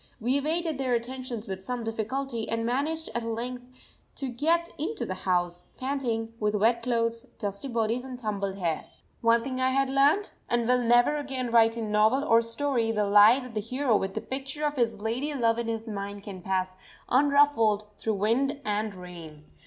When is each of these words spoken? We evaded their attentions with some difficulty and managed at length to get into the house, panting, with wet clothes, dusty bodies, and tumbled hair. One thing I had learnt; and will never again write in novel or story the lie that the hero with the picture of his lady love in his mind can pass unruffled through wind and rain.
We 0.19 0.35
evaded 0.35 0.79
their 0.79 0.95
attentions 0.95 1.47
with 1.47 1.63
some 1.63 1.83
difficulty 1.83 2.49
and 2.49 2.65
managed 2.65 3.11
at 3.13 3.21
length 3.21 3.65
to 4.15 4.29
get 4.29 4.73
into 4.79 5.05
the 5.05 5.13
house, 5.13 5.65
panting, 5.77 6.33
with 6.39 6.55
wet 6.55 6.81
clothes, 6.81 7.27
dusty 7.37 7.67
bodies, 7.67 8.03
and 8.03 8.17
tumbled 8.17 8.57
hair. 8.57 8.85
One 9.21 9.43
thing 9.43 9.61
I 9.61 9.69
had 9.69 9.91
learnt; 9.91 10.31
and 10.49 10.67
will 10.67 10.81
never 10.81 11.17
again 11.17 11.51
write 11.51 11.77
in 11.77 11.91
novel 11.91 12.23
or 12.23 12.41
story 12.41 12.91
the 12.91 13.05
lie 13.05 13.41
that 13.41 13.53
the 13.53 13.61
hero 13.61 13.95
with 13.95 14.15
the 14.15 14.21
picture 14.21 14.65
of 14.65 14.75
his 14.75 15.01
lady 15.03 15.35
love 15.35 15.59
in 15.59 15.67
his 15.67 15.87
mind 15.87 16.23
can 16.23 16.41
pass 16.41 16.75
unruffled 17.07 17.85
through 17.99 18.15
wind 18.15 18.59
and 18.65 18.95
rain. 18.95 19.43